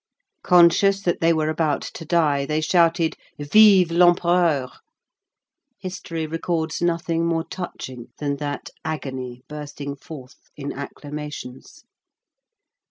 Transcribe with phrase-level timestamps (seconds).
[0.41, 4.69] Conscious that they were about to die, they shouted, "Vive l'Empereur!"
[5.77, 11.83] History records nothing more touching than that agony bursting forth in acclamations.